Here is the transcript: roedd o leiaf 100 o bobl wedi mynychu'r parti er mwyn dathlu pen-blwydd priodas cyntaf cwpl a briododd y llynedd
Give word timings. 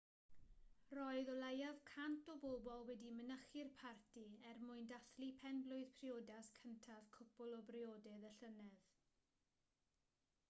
roedd 0.99 1.27
o 1.31 1.33
leiaf 1.41 1.81
100 1.95 2.29
o 2.31 2.37
bobl 2.45 2.79
wedi 2.87 3.11
mynychu'r 3.17 3.67
parti 3.81 4.23
er 4.51 4.63
mwyn 4.63 4.89
dathlu 4.93 5.29
pen-blwydd 5.43 5.91
priodas 5.99 6.49
cyntaf 6.61 7.11
cwpl 7.17 7.53
a 7.59 7.59
briododd 7.69 8.25
y 8.31 8.33
llynedd 8.41 8.89